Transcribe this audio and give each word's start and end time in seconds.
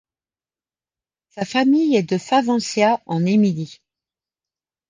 Sa 1.29 1.45
famille 1.45 1.95
est 1.95 2.09
de 2.11 2.17
Faventia, 2.17 2.99
en 3.05 3.23
Émilie. 3.23 3.79